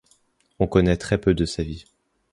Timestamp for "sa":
1.45-1.61